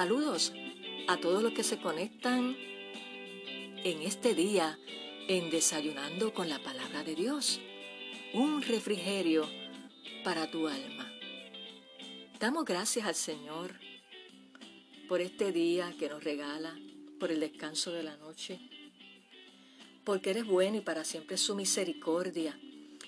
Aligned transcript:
Saludos 0.00 0.54
a 1.08 1.18
todos 1.18 1.42
los 1.42 1.52
que 1.52 1.62
se 1.62 1.78
conectan 1.78 2.56
en 3.84 4.00
este 4.00 4.34
día 4.34 4.78
en 5.28 5.50
Desayunando 5.50 6.32
con 6.32 6.48
la 6.48 6.58
Palabra 6.58 7.04
de 7.04 7.14
Dios. 7.14 7.60
Un 8.32 8.62
refrigerio 8.62 9.46
para 10.24 10.50
tu 10.50 10.68
alma. 10.68 11.12
Damos 12.38 12.64
gracias 12.64 13.04
al 13.04 13.14
Señor 13.14 13.78
por 15.06 15.20
este 15.20 15.52
día 15.52 15.94
que 15.98 16.08
nos 16.08 16.24
regala, 16.24 16.74
por 17.18 17.30
el 17.30 17.40
descanso 17.40 17.92
de 17.92 18.02
la 18.02 18.16
noche, 18.16 18.58
porque 20.02 20.30
eres 20.30 20.46
bueno 20.46 20.78
y 20.78 20.80
para 20.80 21.04
siempre 21.04 21.36
su 21.36 21.54
misericordia, 21.54 22.58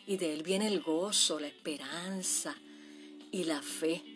y 0.06 0.18
de 0.18 0.34
Él 0.34 0.42
viene 0.42 0.66
el 0.66 0.82
gozo, 0.82 1.40
la 1.40 1.46
esperanza 1.46 2.54
y 3.30 3.44
la 3.44 3.62
fe 3.62 4.11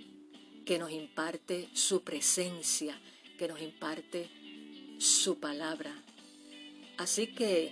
que 0.66 0.78
nos 0.80 0.90
imparte 0.90 1.68
su 1.74 2.02
presencia, 2.02 3.00
que 3.38 3.46
nos 3.46 3.62
imparte 3.62 4.28
su 4.98 5.38
palabra. 5.38 5.94
Así 6.98 7.28
que 7.28 7.70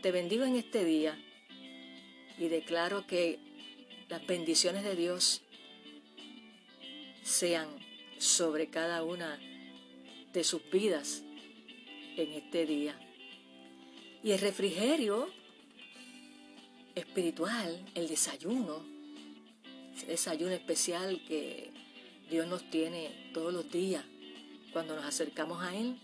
te 0.00 0.10
bendigo 0.10 0.44
en 0.44 0.56
este 0.56 0.86
día 0.86 1.18
y 2.38 2.48
declaro 2.48 3.06
que 3.06 3.38
las 4.08 4.26
bendiciones 4.26 4.84
de 4.84 4.96
Dios 4.96 5.42
sean 7.22 7.68
sobre 8.16 8.70
cada 8.70 9.04
una 9.04 9.38
de 10.32 10.44
sus 10.44 10.62
vidas 10.70 11.22
en 12.16 12.32
este 12.32 12.64
día. 12.64 12.98
Y 14.22 14.30
el 14.30 14.38
refrigerio 14.38 15.28
espiritual, 16.94 17.84
el 17.94 18.08
desayuno, 18.08 18.82
ese 19.94 20.06
desayuno 20.06 20.52
especial 20.52 21.22
que 21.28 21.83
Dios 22.30 22.46
nos 22.46 22.68
tiene 22.70 23.30
todos 23.32 23.52
los 23.52 23.70
días 23.70 24.04
cuando 24.72 24.96
nos 24.96 25.04
acercamos 25.04 25.62
a 25.62 25.76
Él, 25.76 25.96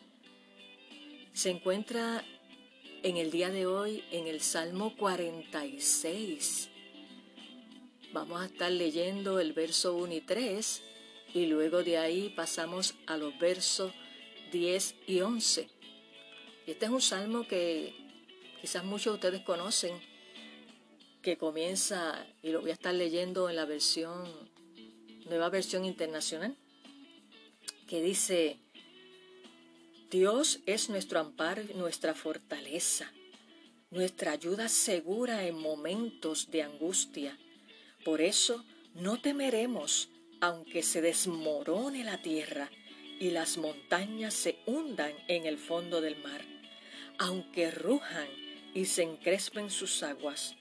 se 1.32 1.50
encuentra 1.50 2.24
en 3.02 3.16
el 3.16 3.30
día 3.30 3.50
de 3.50 3.66
hoy 3.66 4.04
en 4.12 4.28
el 4.28 4.40
Salmo 4.40 4.96
46. 4.96 6.68
Vamos 8.12 8.40
a 8.40 8.46
estar 8.46 8.70
leyendo 8.70 9.40
el 9.40 9.52
verso 9.54 9.94
1 9.96 10.14
y 10.14 10.20
3 10.20 10.82
y 11.34 11.46
luego 11.46 11.82
de 11.82 11.98
ahí 11.98 12.28
pasamos 12.36 12.94
a 13.06 13.16
los 13.16 13.36
versos 13.38 13.92
10 14.52 14.94
y 15.06 15.20
11. 15.20 15.68
Este 16.66 16.84
es 16.84 16.90
un 16.92 17.00
salmo 17.00 17.48
que 17.48 17.94
quizás 18.60 18.84
muchos 18.84 19.14
de 19.14 19.14
ustedes 19.14 19.40
conocen, 19.42 19.98
que 21.22 21.36
comienza, 21.36 22.26
y 22.42 22.50
lo 22.50 22.60
voy 22.60 22.70
a 22.70 22.74
estar 22.74 22.94
leyendo 22.94 23.50
en 23.50 23.56
la 23.56 23.64
versión 23.64 24.28
nueva 25.30 25.48
versión 25.48 25.84
internacional, 25.84 26.56
que 27.88 28.02
dice, 28.02 28.58
Dios 30.10 30.58
es 30.66 30.90
nuestro 30.90 31.20
amparo 31.20 31.62
nuestra 31.76 32.14
fortaleza, 32.14 33.12
nuestra 33.90 34.32
ayuda 34.32 34.68
segura 34.68 35.46
en 35.46 35.56
momentos 35.56 36.50
de 36.50 36.64
angustia. 36.64 37.38
Por 38.04 38.20
eso 38.20 38.64
no 38.94 39.20
temeremos 39.20 40.08
aunque 40.40 40.82
se 40.82 41.00
desmorone 41.00 42.02
la 42.02 42.20
tierra 42.22 42.70
y 43.20 43.30
las 43.30 43.56
montañas 43.56 44.34
se 44.34 44.58
hundan 44.66 45.12
en 45.28 45.46
el 45.46 45.58
fondo 45.58 46.00
del 46.00 46.16
mar, 46.22 46.42
aunque 47.18 47.70
rujan 47.70 48.28
y 48.74 48.86
se 48.86 49.02
encrespen 49.02 49.70
sus 49.70 50.02
aguas, 50.02 50.56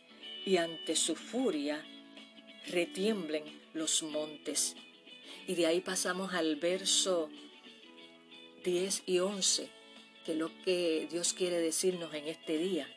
y 0.46 0.58
ante 0.58 0.96
su 0.96 1.16
furia 1.16 1.84
retiemblen 2.68 3.59
los 3.74 4.04
montes. 4.04 4.76
Y 5.48 5.56
de 5.56 5.66
ahí 5.66 5.82
pasamos 5.82 6.34
al 6.34 6.56
verso 6.58 7.30
10 8.64 9.04
y 9.06 9.20
11, 9.20 9.70
que 10.26 10.32
es 10.34 10.38
lo 10.38 10.52
que 10.64 11.08
Dios 11.10 11.34
quiere 11.34 11.60
decirnos 11.60 12.14
en 12.14 12.28
este 12.28 12.58
día. 12.58 12.88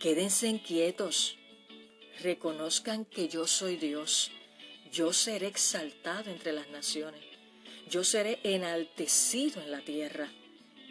Quédense 0.00 0.48
inquietos, 0.48 1.36
reconozcan 2.20 3.04
que 3.04 3.28
yo 3.28 3.46
soy 3.46 3.76
Dios, 3.76 4.30
yo 4.92 5.12
seré 5.12 5.46
exaltado 5.46 6.30
entre 6.30 6.52
las 6.52 6.68
naciones, 6.70 7.22
yo 7.88 8.04
seré 8.04 8.38
enaltecido 8.44 9.62
en 9.62 9.70
la 9.70 9.80
tierra. 9.80 10.30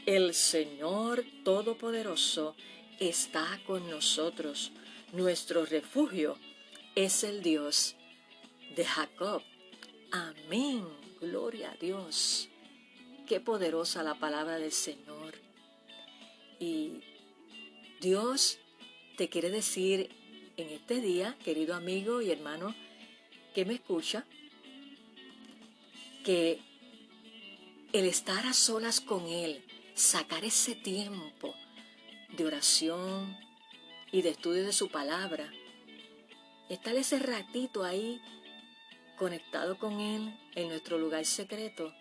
El 0.06 0.34
Señor 0.34 1.24
Todopoderoso 1.44 2.56
está 3.00 3.59
con 3.66 3.90
nosotros, 3.90 4.72
nuestro 5.12 5.66
refugio 5.66 6.38
es 6.96 7.24
el 7.24 7.41
Dios 7.41 7.96
de 8.76 8.86
Jacob. 8.86 9.42
Amén. 10.12 10.86
Gloria 11.20 11.72
a 11.72 11.76
Dios. 11.76 12.50
Qué 13.28 13.40
poderosa 13.40 14.04
la 14.04 14.16
palabra 14.16 14.58
del 14.58 14.72
Señor. 14.72 15.36
Y 16.59 17.02
Dios 18.00 18.59
te 19.18 19.30
quiere 19.30 19.50
decir 19.50 20.09
en 20.58 20.70
este 20.70 21.02
día, 21.02 21.38
querido 21.44 21.76
amigo 21.76 22.22
y 22.22 22.32
hermano 22.32 22.76
que 23.54 23.66
me 23.66 23.76
escucha, 23.76 24.26
que 26.24 26.59
el 27.94 28.06
estar 28.06 28.46
a 28.46 28.53
solas 28.53 29.02
con 29.02 29.28
Él, 29.28 29.64
sacar 29.96 30.46
ese 30.46 30.76
tiempo 30.76 31.53
de 32.38 32.46
oración 32.46 33.38
y 34.12 34.22
de 34.22 34.30
estudio 34.30 34.64
de 34.64 34.74
su 34.74 34.90
palabra, 34.90 35.52
estar 36.70 36.96
ese 36.96 37.20
ratito 37.20 37.84
ahí 37.84 38.22
conectado 39.18 39.78
con 39.78 40.00
Él 40.00 40.38
en 40.56 40.70
nuestro 40.70 40.98
lugar 40.98 41.26
secreto, 41.26 41.94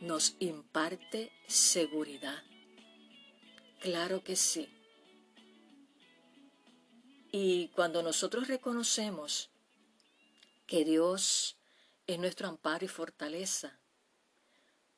nos 0.00 0.36
imparte 0.38 1.32
seguridad. 1.46 2.42
Claro 3.80 4.22
que 4.22 4.36
sí. 4.36 4.68
Y 7.32 7.68
cuando 7.68 8.02
nosotros 8.02 8.48
reconocemos 8.48 9.50
que 10.66 10.84
Dios 10.84 11.56
es 12.06 12.18
nuestro 12.18 12.48
amparo 12.48 12.84
y 12.84 12.88
fortaleza, 12.88 13.78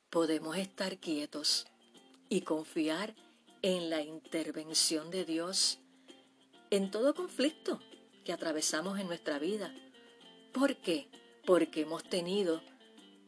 podemos 0.09 0.57
estar 0.57 0.99
quietos 0.99 1.67
y 2.29 2.41
confiar 2.41 3.15
en 3.61 3.89
la 3.89 4.01
intervención 4.01 5.09
de 5.09 5.25
Dios 5.25 5.79
en 6.69 6.91
todo 6.91 7.13
conflicto 7.13 7.79
que 8.23 8.33
atravesamos 8.33 8.99
en 8.99 9.07
nuestra 9.07 9.39
vida 9.39 9.73
¿Por 10.59 10.75
qué? 10.77 11.07
Porque 11.45 11.81
hemos 11.81 12.03
tenido 12.03 12.63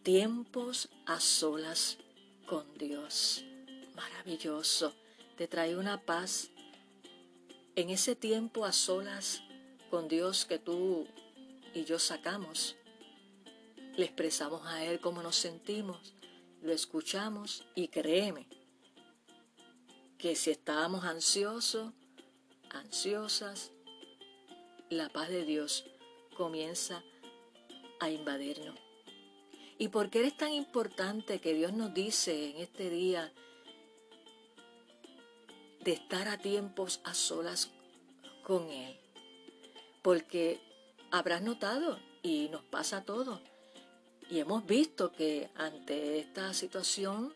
tiempos 0.02 0.90
a 1.06 1.20
solas 1.20 2.00
con 2.48 2.76
Dios. 2.76 3.46
Maravilloso. 3.94 4.96
Te 5.38 5.48
trae 5.48 5.78
una 5.78 6.04
paz 6.04 6.50
en 7.76 7.92
ese 7.92 8.16
tiempo 8.16 8.66
a 8.66 8.72
solas 8.72 9.44
con 9.92 10.08
Dios 10.08 10.46
que 10.46 10.58
tú 10.58 11.06
y 11.76 11.84
yo 11.84 12.00
sacamos. 12.00 12.78
Le 13.96 14.06
expresamos 14.06 14.66
a 14.66 14.84
Él 14.84 15.00
cómo 15.00 15.22
nos 15.22 15.36
sentimos, 15.36 16.16
lo 16.64 16.74
escuchamos 16.74 17.64
y 17.76 17.90
créeme 17.90 18.48
que 20.18 20.36
si 20.36 20.50
estábamos 20.50 21.06
ansiosos, 21.06 21.94
ansiosas, 22.72 23.72
la 24.90 25.10
paz 25.10 25.30
de 25.30 25.46
Dios 25.46 25.86
comienza 26.36 27.04
a 28.00 28.10
invadirnos. 28.10 28.75
¿Y 29.78 29.88
por 29.90 30.10
qué 30.10 30.25
es 30.25 30.36
tan 30.36 30.51
importante 30.54 31.40
que 31.40 31.54
Dios 31.54 31.74
nos 31.74 31.94
dice 31.94 32.50
en 32.51 32.57
este 32.57 32.90
día 32.90 33.31
de 35.81 35.94
estar 35.94 36.28
a 36.28 36.38
tiempos 36.38 37.00
a 37.04 37.13
solas 37.13 37.72
con 38.44 38.69
Él? 38.69 38.98
Porque 40.01 40.60
habrás 41.12 41.42
notado, 41.42 42.00
y 42.22 42.50
nos 42.50 42.63
pasa 42.63 42.98
a 42.98 43.04
todos, 43.06 43.40
y 44.30 44.40
hemos 44.40 44.66
visto 44.66 45.12
que 45.12 45.50
ante 45.56 46.19
esta 46.19 46.54
situación 46.54 47.34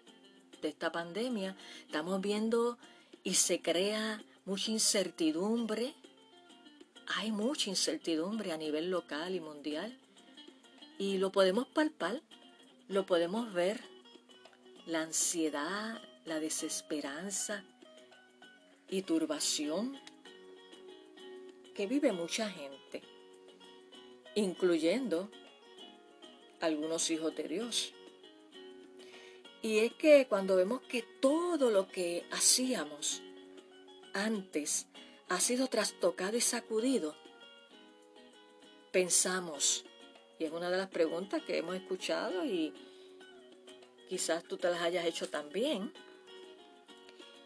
de 0.61 0.69
esta 0.69 0.91
pandemia, 0.91 1.55
estamos 1.85 2.21
viendo 2.21 2.77
y 3.23 3.35
se 3.35 3.61
crea 3.61 4.23
mucha 4.45 4.71
incertidumbre. 4.71 5.93
Hay 7.17 7.31
mucha 7.31 7.69
incertidumbre 7.69 8.51
a 8.51 8.57
nivel 8.57 8.89
local 8.89 9.35
y 9.35 9.39
mundial. 9.39 9.97
Y 10.97 11.17
lo 11.17 11.31
podemos 11.31 11.67
palpar, 11.67 12.21
lo 12.87 13.05
podemos 13.05 13.53
ver, 13.53 13.81
la 14.85 15.01
ansiedad 15.01 16.01
la 16.25 16.39
desesperanza 16.39 17.63
y 18.89 19.01
turbación 19.01 19.99
que 21.75 21.87
vive 21.87 22.11
mucha 22.11 22.49
gente, 22.49 23.01
incluyendo 24.35 25.29
algunos 26.61 27.09
hijos 27.09 27.35
de 27.35 27.47
Dios. 27.47 27.93
Y 29.61 29.79
es 29.79 29.93
que 29.93 30.27
cuando 30.27 30.55
vemos 30.55 30.81
que 30.81 31.01
todo 31.01 31.71
lo 31.71 31.87
que 31.87 32.25
hacíamos 32.31 33.21
antes 34.13 34.87
ha 35.29 35.39
sido 35.39 35.67
trastocado 35.67 36.37
y 36.37 36.41
sacudido, 36.41 37.15
pensamos, 38.91 39.85
y 40.39 40.45
es 40.45 40.51
una 40.51 40.69
de 40.69 40.77
las 40.77 40.89
preguntas 40.89 41.41
que 41.43 41.57
hemos 41.57 41.75
escuchado 41.75 42.45
y 42.45 42.73
quizás 44.09 44.43
tú 44.43 44.57
te 44.57 44.69
las 44.69 44.81
hayas 44.81 45.05
hecho 45.05 45.29
también, 45.29 45.91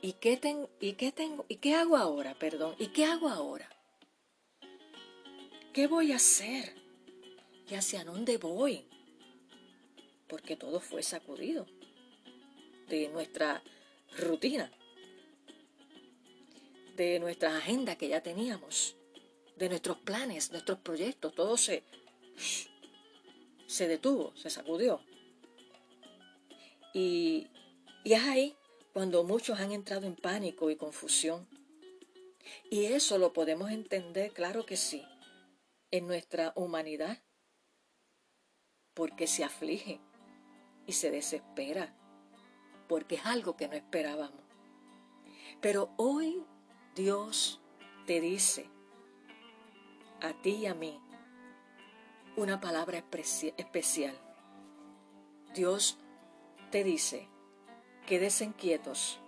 ¿y 0.01 0.13
qué, 0.13 0.39
y 0.79 0.93
qué 0.93 1.11
tengo, 1.11 1.45
y 1.47 1.57
qué 1.57 1.75
hago 1.75 1.97
ahora? 1.97 2.35
Perdón, 2.35 2.75
¿y 2.79 2.87
qué 2.87 3.05
hago 3.05 3.29
ahora? 3.29 3.69
¿Qué 5.73 5.87
voy 5.87 6.11
a 6.11 6.15
hacer? 6.15 6.75
¿Y 7.69 7.75
hacia 7.75 8.03
dónde 8.03 8.37
voy? 8.37 8.85
Porque 10.27 10.55
todo 10.55 10.79
fue 10.79 11.03
sacudido 11.03 11.65
de 12.87 13.09
nuestra 13.09 13.61
rutina, 14.17 14.71
de 16.95 17.19
nuestra 17.19 17.57
agenda 17.57 17.95
que 17.97 18.07
ya 18.07 18.21
teníamos, 18.21 18.95
de 19.55 19.69
nuestros 19.69 19.97
planes, 19.99 20.51
nuestros 20.51 20.79
proyectos, 20.79 21.35
todo 21.35 21.57
se, 21.57 21.83
se 23.67 23.87
detuvo, 23.87 24.35
se 24.35 24.49
sacudió. 24.49 25.01
Y, 26.93 27.47
y 28.03 28.13
es 28.13 28.23
ahí 28.23 28.57
cuando 28.93 29.23
muchos 29.23 29.59
han 29.59 29.71
entrado 29.71 30.07
en 30.07 30.15
pánico 30.15 30.71
y 30.71 30.75
confusión. 30.75 31.47
Y 32.71 32.85
eso 32.85 33.17
lo 33.17 33.33
podemos 33.33 33.69
entender, 33.69 34.31
claro 34.31 34.65
que 34.65 34.77
sí, 34.77 35.03
en 35.91 36.07
nuestra 36.07 36.53
humanidad, 36.55 37.21
porque 38.93 39.27
se 39.27 39.43
aflige 39.43 39.99
y 40.87 40.93
se 40.93 41.11
desespera, 41.11 41.95
porque 42.87 43.15
es 43.15 43.25
algo 43.25 43.57
que 43.57 43.67
no 43.67 43.75
esperábamos. 43.75 44.41
Pero 45.61 45.93
hoy 45.97 46.45
Dios 46.95 47.61
te 48.05 48.21
dice 48.21 48.69
a 50.21 50.33
ti 50.41 50.51
y 50.51 50.65
a 50.65 50.73
mí 50.73 50.99
una 52.37 52.61
palabra 52.61 53.03
especial. 53.57 54.15
Dios 55.55 55.97
te 56.71 56.83
dice, 56.83 57.27
quédense 58.05 58.53
quietos, 58.53 59.19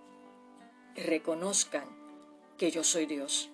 reconozcan 0.94 1.84
que 2.56 2.70
yo 2.70 2.84
soy 2.84 3.06
Dios. 3.06 3.50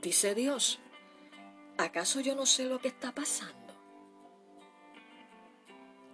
Dice 0.00 0.34
Dios, 0.34 0.78
¿acaso 1.76 2.20
yo 2.20 2.34
no 2.34 2.46
sé 2.46 2.64
lo 2.64 2.80
que 2.80 2.88
está 2.88 3.12
pasando? 3.12 3.54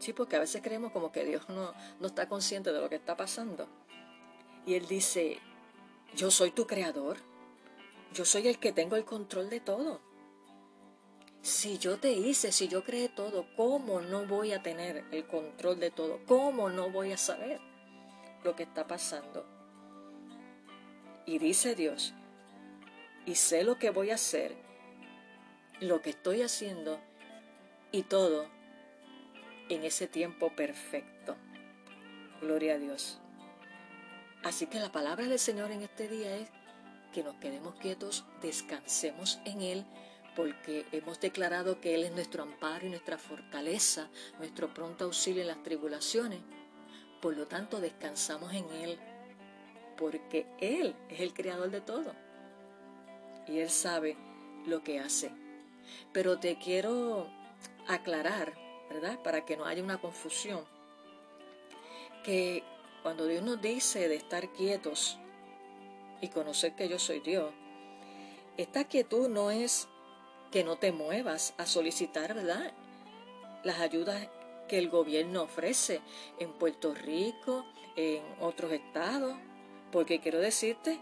Sí, 0.01 0.13
porque 0.13 0.35
a 0.35 0.41
veces 0.41 0.63
creemos 0.63 0.91
como 0.91 1.13
que 1.13 1.25
Dios 1.25 1.49
no, 1.49 1.75
no 2.01 2.07
está 2.09 2.29
consciente 2.29 2.73
de 2.73 2.81
lo 2.81 2.89
que 2.89 2.97
está 2.97 3.17
pasando. 3.17 3.69
Y 4.67 4.75
Él 4.75 4.89
dice, 4.89 5.39
yo 6.17 6.33
soy 6.33 6.51
tu 6.51 6.67
creador, 6.67 7.19
yo 8.13 8.25
soy 8.25 8.49
el 8.49 8.59
que 8.59 8.73
tengo 8.73 8.97
el 8.97 9.05
control 9.05 9.49
de 9.49 9.61
todo. 9.61 10.01
Si 11.47 11.79
yo 11.79 11.97
te 11.97 12.11
hice, 12.11 12.51
si 12.51 12.67
yo 12.67 12.83
creé 12.83 13.09
todo, 13.09 13.47
¿cómo 13.55 14.01
no 14.01 14.27
voy 14.27 14.53
a 14.53 14.65
tener 14.65 15.05
el 15.13 15.29
control 15.29 15.79
de 15.79 15.93
todo? 15.93 16.19
¿Cómo 16.27 16.71
no 16.71 16.91
voy 16.91 17.13
a 17.13 17.17
saber 17.17 17.61
lo 18.43 18.57
que 18.57 18.65
está 18.65 18.89
pasando? 18.89 19.47
Y 21.25 21.39
dice 21.39 21.77
Dios, 21.77 22.15
y 23.27 23.37
sé 23.37 23.63
lo 23.63 23.79
que 23.79 23.91
voy 23.91 24.11
a 24.11 24.17
hacer 24.17 24.57
lo 25.79 26.03
que 26.03 26.11
estoy 26.11 26.43
haciendo 26.43 26.99
y 27.93 28.03
todo 28.03 28.49
en 29.69 29.85
ese 29.85 30.09
tiempo 30.09 30.51
perfecto. 30.51 31.37
Gloria 32.41 32.75
a 32.75 32.79
Dios. 32.79 33.21
Así 34.43 34.67
que 34.67 34.81
la 34.81 34.91
palabra 34.91 35.29
del 35.29 35.39
Señor 35.39 35.71
en 35.71 35.83
este 35.83 36.09
día 36.09 36.39
es 36.39 36.49
que 37.15 37.23
nos 37.23 37.37
quedemos 37.37 37.77
quietos, 37.77 38.25
descansemos 38.43 39.39
en 39.45 39.61
Él, 39.61 39.87
porque 40.37 40.85
hemos 40.93 41.19
declarado 41.19 41.81
que 41.81 41.95
Él 41.95 42.05
es 42.05 42.13
nuestro 42.13 42.43
amparo 42.43 42.87
y 42.87 42.91
nuestra 42.91 43.17
fortaleza, 43.17 44.11
nuestro 44.39 44.73
pronto 44.73 45.07
auxilio 45.07 45.41
en 45.41 45.49
las 45.49 45.63
tribulaciones. 45.63 46.41
Por 47.23 47.37
lo 47.37 47.49
tanto, 47.49 47.81
descansamos 47.81 48.53
en 48.53 48.71
Él, 48.71 48.99
porque 49.97 50.47
Él 50.61 50.95
es 51.09 51.21
el 51.21 51.33
creador 51.33 51.71
de 51.71 51.81
todo. 51.81 52.15
Y 53.49 53.61
Él 53.61 53.71
sabe 53.71 54.19
lo 54.67 54.83
que 54.83 55.01
hace. 55.01 55.31
Pero 56.13 56.39
te 56.39 56.59
quiero 56.59 57.29
aclarar, 57.89 58.53
¿verdad? 58.91 59.19
Para 59.23 59.47
que 59.47 59.57
no 59.57 59.65
haya 59.65 59.83
una 59.83 59.99
confusión. 59.99 60.67
Que 62.23 62.63
cuando 63.03 63.27
Dios 63.27 63.43
nos 63.43 63.63
dice 63.63 64.07
de 64.07 64.17
estar 64.17 64.53
quietos 64.53 65.19
y 66.21 66.29
conocer 66.29 66.75
que 66.75 66.91
yo 66.91 66.99
soy 66.99 67.21
Dios, 67.21 67.55
esta 68.59 68.85
quietud 68.85 69.29
no 69.29 69.51
es 69.51 69.89
que 70.57 70.65
no 70.65 70.77
te 70.77 70.91
muevas 70.91 71.53
a 71.59 71.67
solicitar. 71.67 72.35
Las 73.63 73.79
ayudas 73.79 74.27
que 74.67 74.79
el 74.79 74.89
gobierno 74.89 75.43
ofrece 75.43 76.01
en 76.39 76.55
Puerto 76.55 76.95
Rico, 76.95 77.67
en 77.95 78.23
otros 78.41 78.73
estados, 78.73 79.37
porque 79.93 80.19
quiero 80.19 80.39
decirte 80.39 80.99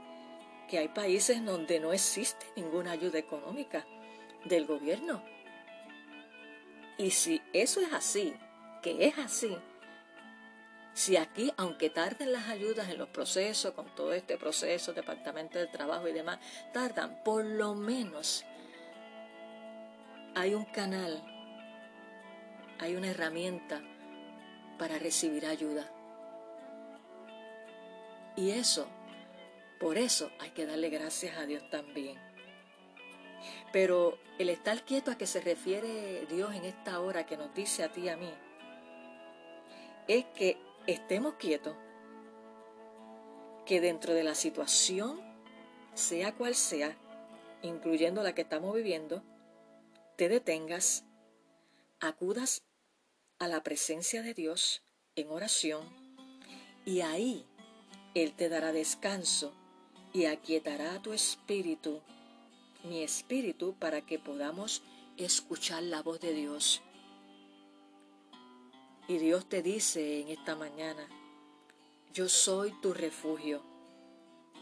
que 0.68 0.78
hay 0.78 0.88
países 0.88 1.44
donde 1.44 1.78
no 1.78 1.92
existe 1.92 2.44
ninguna 2.56 2.90
ayuda 2.90 3.20
económica 3.20 3.86
del 4.44 4.66
gobierno. 4.66 5.22
Y 6.98 7.12
si 7.12 7.40
eso 7.52 7.80
es 7.80 7.92
así, 7.92 8.34
que 8.82 9.06
es 9.06 9.16
así, 9.18 9.56
si 10.94 11.16
aquí, 11.16 11.52
aunque 11.56 11.90
tarden 11.90 12.32
las 12.32 12.48
ayudas 12.48 12.88
en 12.88 12.98
los 12.98 13.08
procesos, 13.10 13.72
con 13.74 13.86
todo 13.94 14.14
este 14.14 14.36
proceso, 14.36 14.92
departamento 14.92 15.60
de 15.60 15.68
trabajo 15.68 16.08
y 16.08 16.12
demás, 16.12 16.40
tardan, 16.72 17.22
por 17.22 17.44
lo 17.44 17.76
menos 17.76 18.44
hay 20.34 20.54
un 20.54 20.64
canal, 20.64 21.22
hay 22.80 22.96
una 22.96 23.08
herramienta 23.08 23.80
para 24.78 24.98
recibir 24.98 25.46
ayuda. 25.46 25.88
Y 28.36 28.50
eso, 28.50 28.88
por 29.78 29.96
eso 29.96 30.30
hay 30.40 30.50
que 30.50 30.66
darle 30.66 30.90
gracias 30.90 31.36
a 31.36 31.46
Dios 31.46 31.68
también. 31.70 32.18
Pero 33.72 34.18
el 34.38 34.48
estar 34.48 34.82
quieto 34.82 35.12
a 35.12 35.18
que 35.18 35.26
se 35.26 35.40
refiere 35.40 36.26
Dios 36.26 36.54
en 36.54 36.64
esta 36.64 37.00
hora 37.00 37.26
que 37.26 37.36
nos 37.36 37.54
dice 37.54 37.84
a 37.84 37.92
ti 37.92 38.02
y 38.02 38.08
a 38.08 38.16
mí, 38.16 38.32
es 40.08 40.24
que 40.34 40.58
estemos 40.86 41.34
quietos, 41.34 41.76
que 43.66 43.80
dentro 43.80 44.14
de 44.14 44.24
la 44.24 44.34
situación, 44.34 45.20
sea 45.94 46.34
cual 46.34 46.54
sea, 46.54 46.96
incluyendo 47.62 48.22
la 48.22 48.34
que 48.34 48.42
estamos 48.42 48.74
viviendo, 48.74 49.22
te 50.16 50.28
detengas, 50.28 51.04
acudas 52.00 52.62
a 53.38 53.48
la 53.48 53.62
presencia 53.62 54.22
de 54.22 54.34
Dios 54.34 54.82
en 55.16 55.30
oración 55.30 55.84
y 56.84 57.00
ahí 57.00 57.46
Él 58.14 58.34
te 58.34 58.48
dará 58.48 58.72
descanso 58.72 59.52
y 60.12 60.26
aquietará 60.26 61.00
tu 61.02 61.12
espíritu 61.12 62.00
mi 62.84 63.02
espíritu 63.02 63.74
para 63.74 64.02
que 64.02 64.18
podamos 64.18 64.82
escuchar 65.16 65.82
la 65.82 66.02
voz 66.02 66.20
de 66.20 66.34
Dios. 66.34 66.82
Y 69.08 69.18
Dios 69.18 69.48
te 69.48 69.62
dice 69.62 70.20
en 70.20 70.28
esta 70.28 70.54
mañana, 70.54 71.08
yo 72.12 72.28
soy 72.28 72.72
tu 72.80 72.92
refugio, 72.92 73.62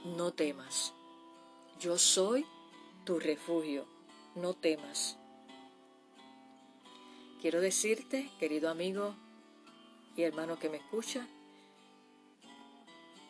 no 0.04 0.32
temas. 0.32 0.94
Yo 1.78 1.98
soy 1.98 2.46
tu 3.04 3.18
refugio, 3.18 3.86
no 4.36 4.54
temas. 4.54 5.18
Quiero 7.42 7.60
decirte, 7.60 8.30
querido 8.38 8.70
amigo 8.70 9.16
y 10.16 10.22
hermano 10.22 10.60
que 10.60 10.68
me 10.68 10.76
escucha, 10.76 11.26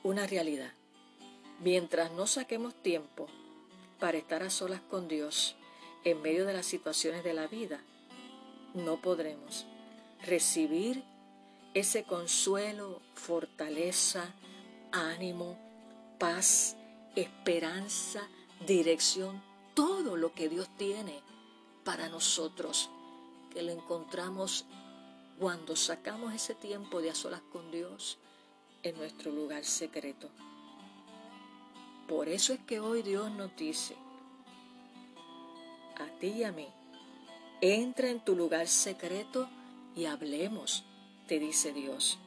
una 0.03 0.27
realidad. 0.27 0.75
Mientras 1.61 2.13
no 2.13 2.27
saquemos 2.27 2.75
tiempo 2.75 3.27
para 3.99 4.19
estar 4.19 4.43
a 4.43 4.51
solas 4.51 4.83
con 4.83 5.09
Dios 5.09 5.57
en 6.05 6.21
medio 6.21 6.45
de 6.45 6.53
las 6.53 6.67
situaciones 6.67 7.25
de 7.25 7.33
la 7.33 7.47
vida, 7.47 7.81
no 8.75 9.01
podremos 9.01 9.65
recibir 10.27 11.03
ese 11.73 12.05
consuelo, 12.05 13.01
fortaleza, 13.15 14.35
ánimo, 14.93 15.57
paz, 16.19 16.77
esperanza, 17.17 18.29
dirección, 18.67 19.43
todo 19.73 20.19
lo 20.19 20.35
que 20.35 20.51
Dios 20.51 20.69
tiene 20.77 21.23
para 21.83 22.11
nosotros, 22.11 22.91
que 23.53 23.63
lo 23.63 23.73
encontramos 23.73 24.65
cuando 25.39 25.77
sacamos 25.77 26.33
ese 26.35 26.55
tiempo 26.55 27.01
de 27.01 27.11
a 27.11 27.15
solas 27.15 27.43
con 27.53 27.71
Dios 27.71 28.19
en 28.83 28.97
nuestro 28.97 29.31
lugar 29.31 29.65
secreto. 29.65 30.31
Por 32.09 32.29
eso 32.29 32.53
es 32.53 32.61
que 32.61 32.81
hoy 32.81 33.03
Dios 33.03 33.31
nos 33.31 33.55
dice, 33.57 33.97
a 35.97 36.07
ti 36.19 36.29
y 36.29 36.45
a 36.45 36.53
mí, 36.53 36.69
entra 37.61 38.09
en 38.09 38.21
tu 38.25 38.35
lugar 38.35 38.69
secreto 38.69 39.49
y 39.95 40.07
hablemos, 40.07 40.85
te 41.27 41.39
dice 41.39 41.73
Dios. 41.73 42.19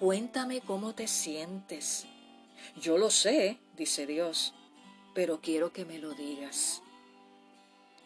Cuéntame 0.00 0.60
cómo 0.60 0.94
te 0.94 1.06
sientes. 1.06 2.06
Yo 2.76 2.98
lo 2.98 3.10
sé, 3.10 3.58
dice 3.76 4.06
Dios, 4.06 4.54
pero 5.14 5.40
quiero 5.40 5.72
que 5.72 5.84
me 5.84 5.98
lo 5.98 6.12
digas. 6.14 6.82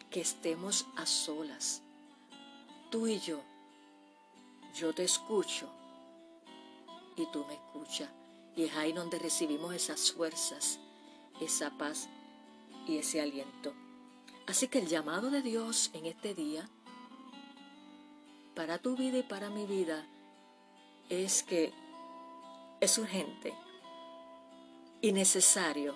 Que 0.09 0.21
estemos 0.21 0.85
a 0.95 1.05
solas, 1.05 1.81
tú 2.89 3.07
y 3.07 3.19
yo. 3.19 3.41
Yo 4.75 4.93
te 4.93 5.03
escucho 5.03 5.69
y 7.15 7.25
tú 7.27 7.45
me 7.45 7.53
escuchas. 7.53 8.09
Y 8.55 8.63
es 8.63 8.75
ahí 8.75 8.93
donde 8.93 9.19
recibimos 9.19 9.73
esas 9.73 10.11
fuerzas, 10.11 10.79
esa 11.41 11.71
paz 11.77 12.09
y 12.87 12.97
ese 12.97 13.21
aliento. 13.21 13.73
Así 14.47 14.67
que 14.67 14.79
el 14.79 14.87
llamado 14.87 15.29
de 15.29 15.41
Dios 15.41 15.91
en 15.93 16.05
este 16.05 16.33
día, 16.33 16.67
para 18.55 18.77
tu 18.77 18.95
vida 18.95 19.17
y 19.19 19.23
para 19.23 19.49
mi 19.49 19.65
vida, 19.65 20.05
es 21.09 21.43
que 21.43 21.73
es 22.79 22.97
urgente 22.97 23.53
y 25.01 25.11
necesario 25.11 25.95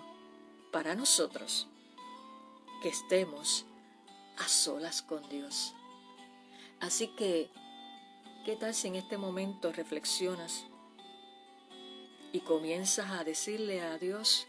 para 0.71 0.95
nosotros 0.95 1.67
que 2.81 2.89
estemos 2.89 3.65
a 4.37 4.47
solas 4.47 5.01
con 5.01 5.27
Dios. 5.29 5.73
Así 6.81 7.09
que, 7.09 7.51
¿qué 8.43 8.55
tal 8.55 8.73
si 8.73 8.87
en 8.87 8.95
este 8.95 9.15
momento 9.15 9.71
reflexionas 9.71 10.65
y 12.33 12.39
comienzas 12.39 13.11
a 13.11 13.23
decirle 13.23 13.81
a 13.81 13.99
Dios, 13.99 14.47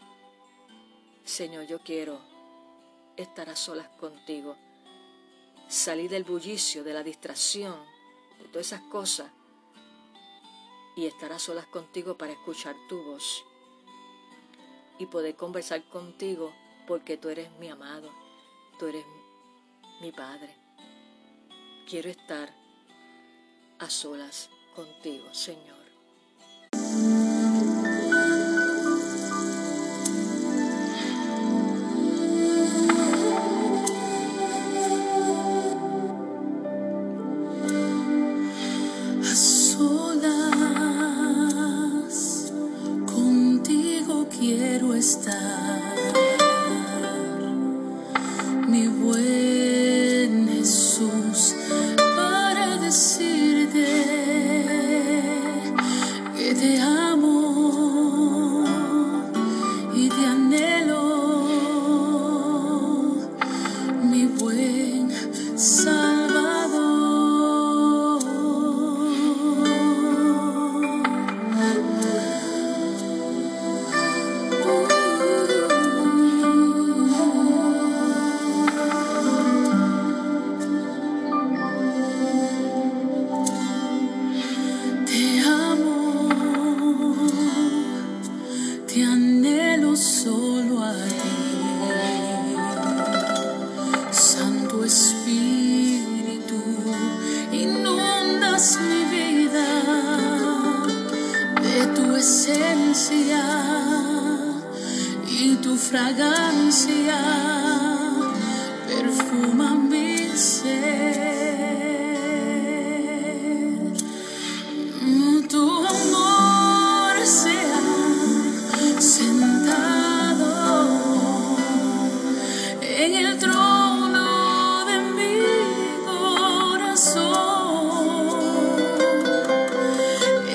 Señor, 1.23 1.67
yo 1.67 1.79
quiero 1.83 2.19
estar 3.17 3.51
a 3.51 3.55
solas 3.55 3.87
contigo, 3.99 4.55
salir 5.67 6.09
del 6.09 6.23
bullicio, 6.23 6.83
de 6.83 6.93
la 6.93 7.03
distracción, 7.03 7.75
de 8.39 8.45
todas 8.45 8.65
esas 8.65 8.81
cosas 8.81 9.29
y 10.95 11.05
estar 11.05 11.31
a 11.33 11.39
solas 11.39 11.67
contigo 11.67 12.17
para 12.17 12.31
escuchar 12.31 12.75
tu 12.89 13.03
voz 13.03 13.45
y 14.97 15.05
poder 15.05 15.35
conversar 15.35 15.83
contigo 15.83 16.51
porque 16.87 17.15
tú 17.15 17.29
eres 17.29 17.51
mi 17.59 17.69
amado, 17.69 18.11
tú 18.79 18.87
eres 18.87 19.05
mi 20.01 20.11
Padre. 20.11 20.62
Quiero 21.87 22.09
estar 22.09 22.49
a 23.79 23.89
solas 23.89 24.49
contigo, 24.75 25.33
Señor. 25.33 25.82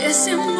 Esse 0.09 0.31
é 0.31 0.37
mundo 0.37 0.58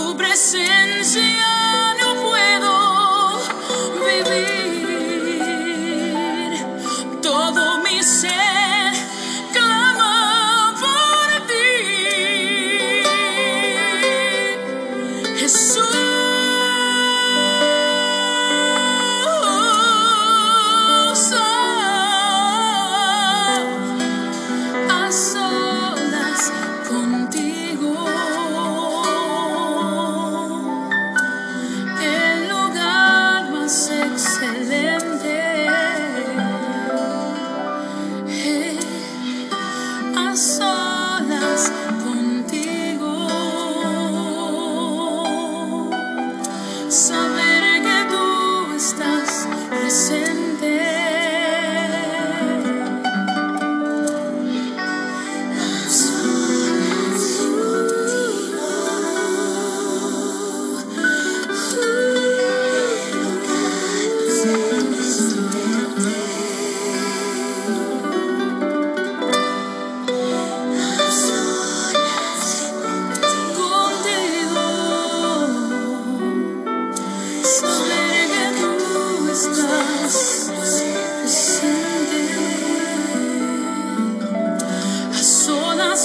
tu 0.00 0.16
presencia. 0.16 1.89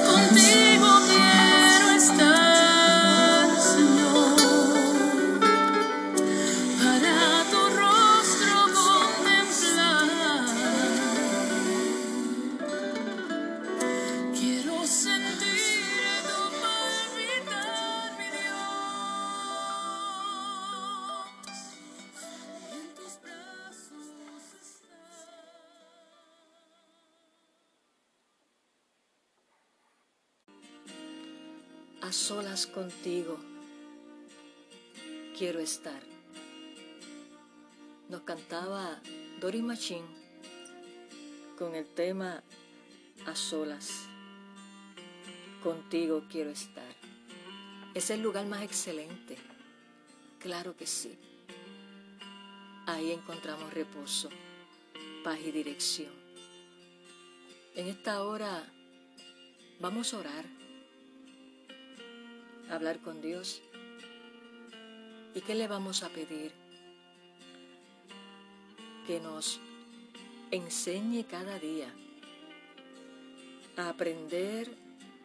A 0.06 0.45
contigo 32.76 33.38
quiero 35.38 35.60
estar. 35.60 36.02
Nos 38.10 38.22
cantaba 38.24 39.02
Doris 39.40 39.64
Machín 39.64 40.04
con 41.58 41.74
el 41.74 41.86
tema 41.86 42.44
A 43.26 43.34
solas. 43.34 44.10
Contigo 45.64 46.26
quiero 46.30 46.50
estar. 46.50 46.94
Es 47.94 48.10
el 48.10 48.22
lugar 48.22 48.46
más 48.46 48.62
excelente. 48.62 49.38
Claro 50.40 50.76
que 50.76 50.86
sí. 50.86 51.18
Ahí 52.88 53.14
encontramos 53.14 53.74
reposo, 53.74 54.30
paz 55.24 55.40
y 55.40 55.52
dirección. 55.52 56.12
En 57.74 57.88
esta 57.88 58.22
hora 58.22 58.70
vamos 59.80 60.14
a 60.14 60.20
orar 60.20 60.55
hablar 62.70 63.00
con 63.00 63.22
Dios. 63.22 63.62
¿Y 65.34 65.42
qué 65.42 65.56
le 65.56 65.68
vamos 65.68 66.04
a 66.04 66.10
pedir? 66.10 66.52
Que 69.06 69.20
nos 69.20 69.60
enseñe 70.52 71.26
cada 71.26 71.60
día 71.60 71.92
a 73.78 73.90
aprender 73.90 74.72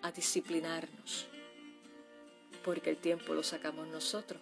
a 0.02 0.10
disciplinarnos, 0.10 1.26
porque 2.64 2.90
el 2.90 2.96
tiempo 2.96 3.34
lo 3.34 3.42
sacamos 3.42 3.86
nosotros. 3.88 4.40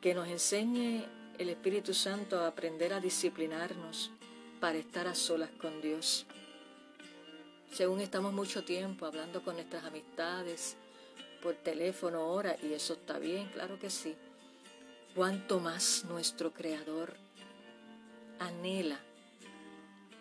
Que 0.00 0.14
nos 0.14 0.28
enseñe 0.28 1.04
el 1.38 1.48
Espíritu 1.48 1.94
Santo 1.94 2.38
a 2.38 2.48
aprender 2.48 2.92
a 2.92 3.00
disciplinarnos 3.00 4.10
para 4.60 4.78
estar 4.78 5.06
a 5.06 5.14
solas 5.14 5.50
con 5.60 5.80
Dios 5.80 6.26
según 7.72 8.00
estamos 8.00 8.32
mucho 8.32 8.64
tiempo 8.64 9.06
hablando 9.06 9.42
con 9.42 9.54
nuestras 9.54 9.84
amistades, 9.84 10.76
por 11.42 11.54
teléfono, 11.54 12.26
hora, 12.26 12.56
y 12.62 12.72
eso 12.72 12.94
está 12.94 13.18
bien, 13.18 13.48
claro 13.48 13.78
que 13.78 13.90
sí. 13.90 14.16
Cuanto 15.14 15.60
más 15.60 16.04
nuestro 16.08 16.52
Creador 16.52 17.14
anhela 18.38 18.98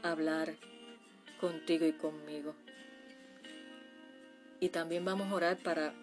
hablar 0.04 0.56
contigo 1.40 1.86
y 1.86 1.94
conmigo. 1.94 2.54
Y 4.60 4.70
también 4.70 5.06
vamos 5.06 5.32
a 5.32 5.36
orar 5.36 5.58
para 5.58 5.94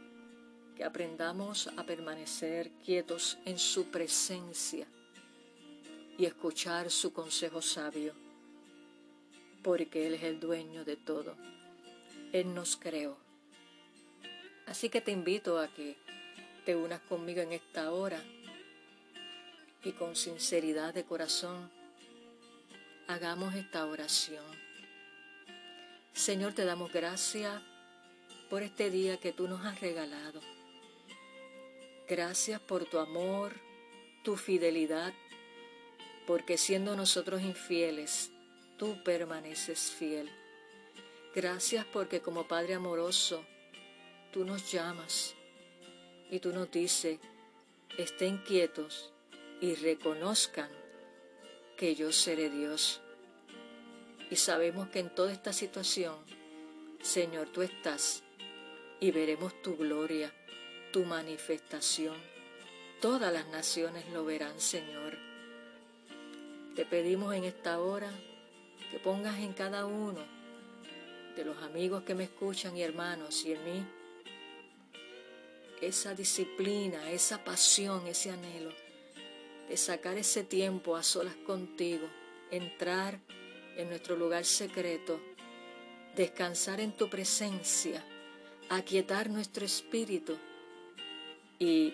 que 0.76 0.84
aprendamos 0.84 1.68
a 1.76 1.84
permanecer 1.84 2.70
quietos 2.84 3.38
en 3.44 3.58
su 3.58 3.86
presencia 3.86 4.86
y 6.18 6.24
escuchar 6.24 6.90
su 6.90 7.12
consejo 7.12 7.62
sabio 7.62 8.23
porque 9.64 10.06
Él 10.06 10.14
es 10.14 10.22
el 10.22 10.38
dueño 10.38 10.84
de 10.84 10.96
todo. 10.96 11.34
Él 12.32 12.54
nos 12.54 12.76
creó. 12.76 13.16
Así 14.66 14.90
que 14.90 15.00
te 15.00 15.10
invito 15.10 15.58
a 15.58 15.68
que 15.68 15.96
te 16.66 16.76
unas 16.76 17.00
conmigo 17.00 17.40
en 17.40 17.52
esta 17.52 17.90
hora 17.90 18.22
y 19.82 19.92
con 19.92 20.16
sinceridad 20.16 20.92
de 20.92 21.04
corazón 21.04 21.70
hagamos 23.08 23.54
esta 23.54 23.86
oración. 23.86 24.44
Señor, 26.12 26.52
te 26.52 26.64
damos 26.64 26.92
gracias 26.92 27.60
por 28.50 28.62
este 28.62 28.90
día 28.90 29.18
que 29.18 29.32
tú 29.32 29.48
nos 29.48 29.64
has 29.64 29.80
regalado. 29.80 30.40
Gracias 32.06 32.60
por 32.60 32.84
tu 32.84 32.98
amor, 32.98 33.54
tu 34.22 34.36
fidelidad, 34.36 35.14
porque 36.26 36.58
siendo 36.58 36.96
nosotros 36.96 37.40
infieles, 37.42 38.30
tú 38.76 39.02
permaneces 39.02 39.90
fiel. 39.90 40.30
Gracias 41.34 41.84
porque 41.86 42.20
como 42.20 42.46
Padre 42.46 42.74
amoroso, 42.74 43.44
tú 44.32 44.44
nos 44.44 44.70
llamas 44.70 45.34
y 46.30 46.38
tú 46.38 46.52
nos 46.52 46.70
dices, 46.70 47.18
estén 47.98 48.38
quietos 48.38 49.12
y 49.60 49.74
reconozcan 49.74 50.70
que 51.76 51.94
yo 51.94 52.12
seré 52.12 52.50
Dios. 52.50 53.00
Y 54.30 54.36
sabemos 54.36 54.88
que 54.88 55.00
en 55.00 55.14
toda 55.14 55.32
esta 55.32 55.52
situación, 55.52 56.16
Señor, 57.02 57.48
tú 57.48 57.62
estás 57.62 58.22
y 59.00 59.10
veremos 59.10 59.60
tu 59.62 59.76
gloria, 59.76 60.32
tu 60.92 61.04
manifestación. 61.04 62.16
Todas 63.00 63.32
las 63.32 63.46
naciones 63.48 64.08
lo 64.10 64.24
verán, 64.24 64.60
Señor. 64.60 65.18
Te 66.74 66.84
pedimos 66.84 67.34
en 67.34 67.44
esta 67.44 67.78
hora 67.80 68.10
que 68.94 69.00
pongas 69.00 69.40
en 69.40 69.52
cada 69.54 69.86
uno 69.86 70.20
de 71.34 71.44
los 71.44 71.60
amigos 71.64 72.04
que 72.04 72.14
me 72.14 72.22
escuchan 72.22 72.76
y 72.76 72.82
hermanos 72.82 73.44
y 73.44 73.50
en 73.50 73.64
mí 73.64 73.86
esa 75.82 76.14
disciplina, 76.14 77.10
esa 77.10 77.42
pasión, 77.42 78.06
ese 78.06 78.30
anhelo 78.30 78.70
de 79.68 79.76
sacar 79.76 80.16
ese 80.16 80.44
tiempo 80.44 80.94
a 80.94 81.02
solas 81.02 81.34
contigo, 81.44 82.06
entrar 82.52 83.18
en 83.76 83.88
nuestro 83.88 84.14
lugar 84.14 84.44
secreto, 84.44 85.20
descansar 86.14 86.80
en 86.80 86.92
tu 86.92 87.10
presencia, 87.10 88.00
aquietar 88.68 89.28
nuestro 89.28 89.64
espíritu 89.64 90.38
y 91.58 91.92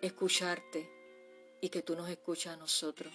escucharte 0.00 0.88
y 1.60 1.68
que 1.68 1.82
tú 1.82 1.94
nos 1.94 2.08
escuchas 2.08 2.54
a 2.54 2.56
nosotros. 2.56 3.12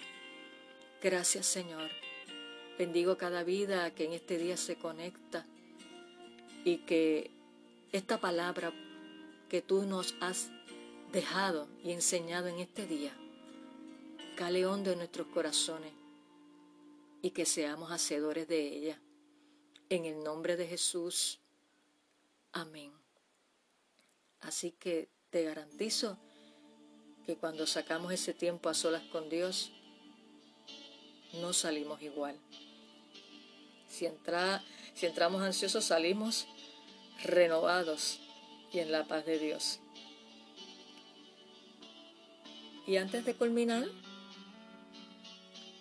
Gracias 1.02 1.46
Señor 1.46 2.05
Bendigo 2.78 3.16
cada 3.16 3.42
vida 3.42 3.94
que 3.94 4.04
en 4.04 4.12
este 4.12 4.36
día 4.36 4.58
se 4.58 4.76
conecta 4.76 5.46
y 6.62 6.78
que 6.78 7.30
esta 7.90 8.20
palabra 8.20 8.70
que 9.48 9.62
tú 9.62 9.84
nos 9.84 10.14
has 10.20 10.50
dejado 11.10 11.68
y 11.82 11.92
enseñado 11.92 12.48
en 12.48 12.58
este 12.58 12.86
día 12.86 13.16
cale 14.36 14.66
hondo 14.66 14.90
en 14.90 14.98
nuestros 14.98 15.26
corazones 15.28 15.92
y 17.22 17.30
que 17.30 17.46
seamos 17.46 17.90
hacedores 17.90 18.46
de 18.46 18.68
ella. 18.68 19.00
En 19.88 20.04
el 20.04 20.22
nombre 20.22 20.56
de 20.56 20.66
Jesús. 20.66 21.38
Amén. 22.52 22.92
Así 24.40 24.72
que 24.72 25.08
te 25.30 25.44
garantizo 25.44 26.18
que 27.24 27.36
cuando 27.36 27.66
sacamos 27.66 28.12
ese 28.12 28.34
tiempo 28.34 28.68
a 28.68 28.74
solas 28.74 29.02
con 29.04 29.30
Dios, 29.30 29.72
no 31.40 31.52
salimos 31.54 32.02
igual. 32.02 32.38
Si, 33.88 34.06
entra, 34.06 34.62
si 34.94 35.06
entramos 35.06 35.42
ansiosos, 35.42 35.84
salimos 35.84 36.46
renovados 37.22 38.20
y 38.72 38.80
en 38.80 38.92
la 38.92 39.04
paz 39.04 39.24
de 39.24 39.38
Dios. 39.38 39.80
Y 42.86 42.96
antes 42.98 43.24
de 43.24 43.34
culminar, 43.34 43.84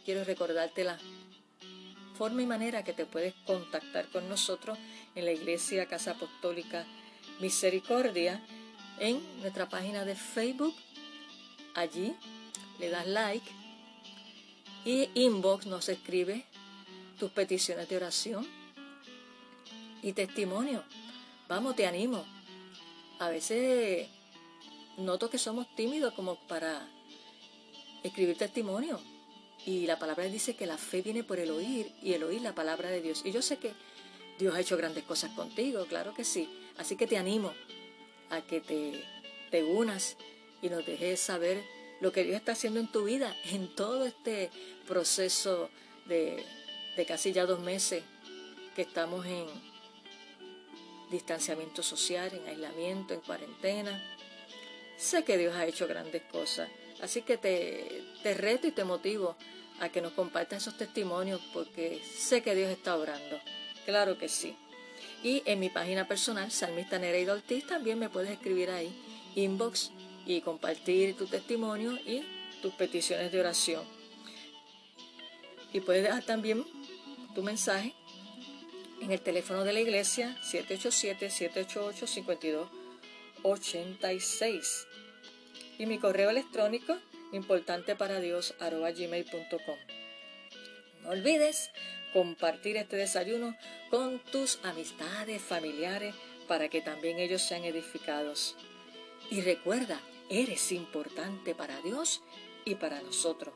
quiero 0.06 0.24
recordártela 0.24 0.98
forma 2.16 2.42
y 2.42 2.46
manera 2.46 2.84
que 2.84 2.94
te 2.94 3.06
puedes 3.06 3.34
contactar 3.46 4.08
con 4.10 4.28
nosotros 4.30 4.78
en 5.16 5.26
la 5.26 5.32
Iglesia 5.32 5.86
Casa 5.86 6.12
Apostólica 6.12 6.86
Misericordia 7.40 8.42
en 9.00 9.22
nuestra 9.42 9.68
página 9.68 10.06
de 10.06 10.16
Facebook. 10.16 10.74
Allí 11.76 12.16
le 12.80 12.90
das 12.90 13.08
like 13.08 13.46
y 14.86 15.10
inbox 15.14 15.66
nos 15.66 15.90
escribe 15.90 16.46
tus 17.16 17.32
peticiones 17.32 17.90
de 17.90 17.98
oración 17.98 18.48
y 20.02 20.14
testimonio. 20.14 20.84
Vamos, 21.48 21.76
te 21.76 21.86
animo. 21.86 22.26
A 23.20 23.30
veces 23.30 24.08
noto 24.98 25.30
que 25.30 25.38
somos 25.38 25.74
tímidos 25.76 26.14
como 26.14 26.36
para 26.48 26.88
escribir 28.04 28.38
testimonio. 28.38 29.00
Y 29.66 29.88
la 29.88 29.98
palabra 29.98 30.26
dice 30.26 30.56
que 30.56 30.68
la 30.68 30.78
fe 30.78 31.02
viene 31.02 31.24
por 31.24 31.40
el 31.40 31.50
oír 31.50 31.92
y 32.04 32.14
el 32.14 32.24
oír 32.24 32.42
la 32.42 32.54
palabra 32.54 32.90
de 32.90 33.02
Dios. 33.02 33.24
Y 33.26 33.32
yo 33.32 33.42
sé 33.42 33.58
que 33.58 33.74
Dios 34.38 34.54
ha 34.54 34.60
hecho 34.60 34.78
grandes 34.78 35.04
cosas 35.04 35.32
contigo, 35.32 35.86
claro 35.86 36.14
que 36.14 36.24
sí. 36.24 36.50
Así 36.78 36.96
que 36.96 37.08
te 37.08 37.18
animo 37.18 37.52
a 38.30 38.42
que 38.42 38.62
te, 38.62 39.04
te 39.50 39.64
unas 39.64 40.18
y 40.62 40.70
nos 40.70 40.86
dejes 40.86 41.20
saber 41.20 41.64
lo 42.02 42.12
que 42.12 42.24
Dios 42.24 42.36
está 42.36 42.52
haciendo 42.52 42.80
en 42.80 42.92
tu 42.92 43.06
vida 43.06 43.36
en 43.46 43.74
todo 43.74 44.06
este 44.06 44.52
proceso 44.88 45.70
de, 46.06 46.46
de 46.96 47.06
casi 47.06 47.32
ya 47.34 47.46
dos 47.46 47.60
meses 47.60 48.04
que 48.76 48.84
estamos 48.84 49.26
en 49.26 49.46
distanciamiento 51.12 51.84
social, 51.84 52.34
en 52.34 52.48
aislamiento, 52.48 53.14
en 53.14 53.22
cuarentena. 53.22 54.02
Sé 54.98 55.24
que 55.24 55.38
Dios 55.38 55.56
ha 55.56 55.66
hecho 55.66 55.88
grandes 55.88 56.24
cosas, 56.24 56.70
así 57.02 57.22
que 57.22 57.38
te, 57.38 58.04
te 58.24 58.34
reto 58.34 58.68
y 58.68 58.72
te 58.72 58.84
motivo 58.84 59.36
a 59.80 59.90
que 59.90 60.02
nos 60.02 60.14
compartas 60.14 60.64
esos 60.64 60.78
testimonios 60.78 61.42
porque 61.54 62.02
sé 62.04 62.42
que 62.42 62.56
Dios 62.56 62.70
está 62.70 62.96
orando. 62.96 63.40
Claro 63.86 64.18
que 64.18 64.30
sí. 64.30 64.56
Y 65.22 65.44
en 65.46 65.60
mi 65.60 65.70
página 65.70 66.08
personal, 66.08 66.52
Salmista 66.52 66.98
Nereida 67.00 67.34
Ortiz, 67.34 67.68
también 67.68 68.00
me 68.00 68.10
puedes 68.10 68.32
escribir 68.32 68.70
ahí, 68.70 68.96
inbox, 69.36 69.92
y 70.26 70.42
compartir 70.42 71.16
tu 71.16 71.28
testimonio 71.28 71.94
y 71.94 72.24
tus 72.62 72.74
peticiones 72.74 73.32
de 73.32 73.40
oración. 73.40 73.84
Y 75.72 75.82
puedes 75.82 76.04
dejar 76.04 76.24
también 76.24 76.66
tu 77.36 77.44
mensaje 77.44 77.94
en 79.02 79.12
el 79.12 79.22
teléfono 79.22 79.64
de 79.64 79.74
la 79.74 79.82
iglesia 79.82 80.36
787-788-5286 83.44 84.88
y 85.78 85.86
mi 85.86 86.00
correo 86.00 86.32
electrónico 86.32 86.98
importante 87.34 87.96
para 87.96 88.20
Dios 88.20 88.56
gmail.com. 88.60 89.78
No 91.04 91.10
olvides 91.10 91.70
compartir 92.14 92.78
este 92.78 92.96
desayuno 92.96 93.56
con 93.92 94.18
tus 94.20 94.60
amistades, 94.64 95.42
familiares, 95.42 96.16
para 96.48 96.70
que 96.70 96.82
también 96.82 97.20
ellos 97.20 97.42
sean 97.42 97.66
edificados. 97.66 98.56
Y 99.30 99.42
recuerda, 99.42 100.00
eres 100.30 100.72
importante 100.72 101.54
para 101.54 101.82
Dios 101.82 102.24
y 102.64 102.76
para 102.76 103.02
nosotros. 103.02 103.54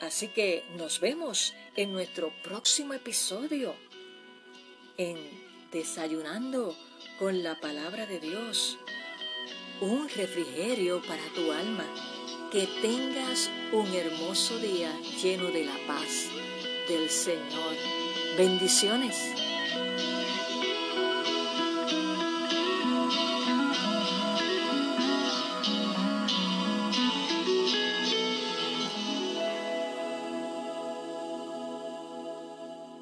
Así 0.00 0.28
que 0.28 0.64
nos 0.76 1.00
vemos 1.00 1.54
en 1.76 1.92
nuestro 1.92 2.32
próximo 2.42 2.94
episodio 2.94 3.74
en 4.96 5.18
Desayunando 5.70 6.74
con 7.18 7.42
la 7.42 7.60
palabra 7.60 8.06
de 8.06 8.18
Dios. 8.18 8.78
Un 9.80 10.08
refrigerio 10.08 11.02
para 11.02 11.22
tu 11.34 11.52
alma. 11.52 11.84
Que 12.50 12.66
tengas 12.82 13.48
un 13.72 13.86
hermoso 13.94 14.58
día 14.58 14.90
lleno 15.22 15.50
de 15.52 15.64
la 15.64 15.76
paz 15.86 16.28
del 16.88 17.08
Señor. 17.08 17.76
Bendiciones. 18.36 19.16